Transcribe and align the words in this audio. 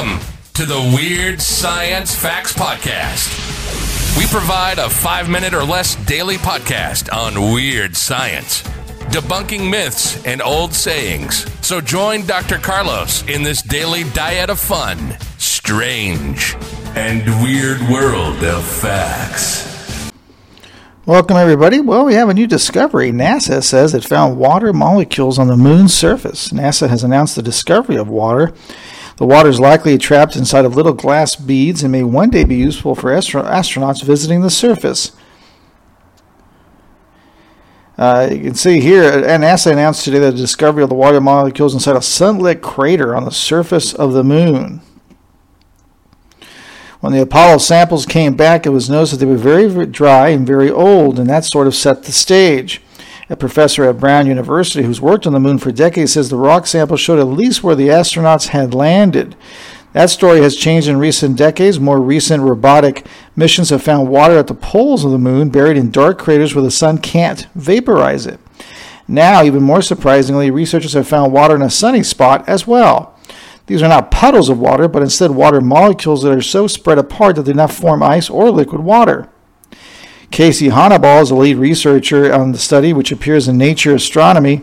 Welcome 0.00 0.26
to 0.54 0.64
the 0.64 0.96
Weird 0.96 1.42
Science 1.42 2.14
Facts 2.14 2.54
Podcast. 2.54 3.28
We 4.16 4.26
provide 4.28 4.78
a 4.78 4.88
five 4.88 5.28
minute 5.28 5.52
or 5.52 5.62
less 5.62 5.94
daily 6.06 6.36
podcast 6.36 7.14
on 7.14 7.52
weird 7.52 7.94
science, 7.94 8.62
debunking 9.12 9.68
myths 9.68 10.24
and 10.24 10.40
old 10.40 10.72
sayings. 10.72 11.44
So 11.60 11.82
join 11.82 12.24
Dr. 12.24 12.56
Carlos 12.56 13.28
in 13.28 13.42
this 13.42 13.60
daily 13.60 14.04
diet 14.14 14.48
of 14.48 14.58
fun, 14.58 15.18
strange, 15.36 16.56
and 16.94 17.22
weird 17.42 17.82
world 17.90 18.42
of 18.42 18.64
facts. 18.64 20.10
Welcome, 21.04 21.36
everybody. 21.36 21.80
Well, 21.80 22.06
we 22.06 22.14
have 22.14 22.30
a 22.30 22.34
new 22.34 22.46
discovery. 22.46 23.10
NASA 23.10 23.62
says 23.62 23.92
it 23.92 24.04
found 24.04 24.38
water 24.38 24.72
molecules 24.72 25.38
on 25.38 25.48
the 25.48 25.58
moon's 25.58 25.92
surface. 25.92 26.52
NASA 26.52 26.88
has 26.88 27.04
announced 27.04 27.36
the 27.36 27.42
discovery 27.42 27.96
of 27.96 28.08
water. 28.08 28.54
The 29.20 29.26
water 29.26 29.50
is 29.50 29.60
likely 29.60 29.98
trapped 29.98 30.34
inside 30.34 30.64
of 30.64 30.76
little 30.76 30.94
glass 30.94 31.36
beads 31.36 31.82
and 31.82 31.92
may 31.92 32.02
one 32.02 32.30
day 32.30 32.42
be 32.42 32.56
useful 32.56 32.94
for 32.94 33.12
astro- 33.12 33.42
astronauts 33.42 34.02
visiting 34.02 34.40
the 34.40 34.48
surface. 34.48 35.12
Uh, 37.98 38.30
you 38.32 38.40
can 38.40 38.54
see 38.54 38.80
here, 38.80 39.02
and 39.12 39.44
NASA 39.44 39.72
announced 39.72 40.06
today 40.06 40.20
the 40.20 40.32
discovery 40.32 40.82
of 40.82 40.88
the 40.88 40.94
water 40.94 41.20
molecules 41.20 41.74
inside 41.74 41.96
a 41.96 42.00
sunlit 42.00 42.62
crater 42.62 43.14
on 43.14 43.26
the 43.26 43.30
surface 43.30 43.92
of 43.92 44.14
the 44.14 44.24
moon. 44.24 44.80
When 47.00 47.12
the 47.12 47.20
Apollo 47.20 47.58
samples 47.58 48.06
came 48.06 48.36
back, 48.36 48.64
it 48.64 48.70
was 48.70 48.88
noticed 48.88 49.12
that 49.12 49.18
they 49.18 49.30
were 49.30 49.36
very, 49.36 49.66
very 49.66 49.84
dry 49.84 50.30
and 50.30 50.46
very 50.46 50.70
old, 50.70 51.18
and 51.18 51.28
that 51.28 51.44
sort 51.44 51.66
of 51.66 51.74
set 51.74 52.04
the 52.04 52.12
stage. 52.12 52.80
A 53.30 53.36
professor 53.36 53.84
at 53.84 54.00
Brown 54.00 54.26
University 54.26 54.82
who's 54.82 55.00
worked 55.00 55.24
on 55.24 55.32
the 55.32 55.38
moon 55.38 55.58
for 55.58 55.70
decades 55.70 56.14
says 56.14 56.28
the 56.28 56.36
rock 56.36 56.66
samples 56.66 57.00
showed 57.00 57.20
at 57.20 57.28
least 57.28 57.62
where 57.62 57.76
the 57.76 57.86
astronauts 57.86 58.48
had 58.48 58.74
landed. 58.74 59.36
That 59.92 60.10
story 60.10 60.40
has 60.40 60.56
changed 60.56 60.88
in 60.88 60.98
recent 60.98 61.36
decades. 61.36 61.78
More 61.78 62.00
recent 62.00 62.42
robotic 62.42 63.06
missions 63.36 63.70
have 63.70 63.84
found 63.84 64.08
water 64.08 64.36
at 64.36 64.48
the 64.48 64.54
poles 64.54 65.04
of 65.04 65.12
the 65.12 65.18
moon 65.18 65.48
buried 65.48 65.76
in 65.76 65.92
dark 65.92 66.18
craters 66.18 66.56
where 66.56 66.64
the 66.64 66.72
sun 66.72 66.98
can't 66.98 67.46
vaporize 67.54 68.26
it. 68.26 68.40
Now, 69.06 69.44
even 69.44 69.62
more 69.62 69.82
surprisingly, 69.82 70.50
researchers 70.50 70.94
have 70.94 71.06
found 71.06 71.32
water 71.32 71.54
in 71.54 71.62
a 71.62 71.70
sunny 71.70 72.02
spot 72.02 72.48
as 72.48 72.66
well. 72.66 73.16
These 73.66 73.80
are 73.80 73.88
not 73.88 74.10
puddles 74.10 74.48
of 74.48 74.58
water, 74.58 74.88
but 74.88 75.02
instead 75.02 75.30
water 75.30 75.60
molecules 75.60 76.24
that 76.24 76.36
are 76.36 76.42
so 76.42 76.66
spread 76.66 76.98
apart 76.98 77.36
that 77.36 77.42
they 77.42 77.52
do 77.52 77.58
not 77.58 77.70
form 77.70 78.02
ice 78.02 78.28
or 78.28 78.50
liquid 78.50 78.80
water. 78.80 79.28
Casey 80.30 80.68
Honniball 80.68 81.22
is 81.22 81.30
a 81.32 81.34
lead 81.34 81.56
researcher 81.56 82.32
on 82.32 82.52
the 82.52 82.58
study, 82.58 82.92
which 82.92 83.10
appears 83.10 83.48
in 83.48 83.58
Nature 83.58 83.94
Astronomy. 83.96 84.62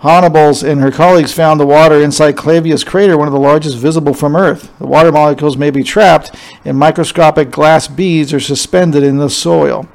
Honniballs 0.00 0.68
and 0.68 0.80
her 0.80 0.90
colleagues 0.90 1.32
found 1.32 1.58
the 1.58 1.66
water 1.66 2.02
inside 2.02 2.36
Clavius 2.36 2.84
crater, 2.84 3.16
one 3.16 3.28
of 3.28 3.32
the 3.32 3.40
largest 3.40 3.78
visible 3.78 4.12
from 4.12 4.36
Earth. 4.36 4.76
The 4.78 4.86
water 4.86 5.10
molecules 5.10 5.56
may 5.56 5.70
be 5.70 5.82
trapped 5.82 6.34
in 6.64 6.76
microscopic 6.76 7.50
glass 7.50 7.88
beads 7.88 8.34
or 8.34 8.40
suspended 8.40 9.02
in 9.02 9.18
the 9.18 9.30
soil. 9.30 9.88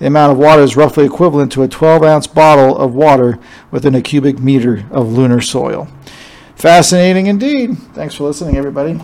The 0.00 0.06
amount 0.06 0.32
of 0.32 0.38
water 0.38 0.62
is 0.62 0.76
roughly 0.76 1.04
equivalent 1.04 1.52
to 1.52 1.62
a 1.62 1.68
12 1.68 2.02
ounce 2.02 2.26
bottle 2.26 2.76
of 2.76 2.94
water 2.94 3.38
within 3.70 3.94
a 3.94 4.02
cubic 4.02 4.38
meter 4.40 4.86
of 4.90 5.12
lunar 5.12 5.40
soil. 5.40 5.86
Fascinating 6.56 7.26
indeed. 7.26 7.78
Thanks 7.94 8.14
for 8.14 8.24
listening, 8.24 8.56
everybody. 8.56 9.03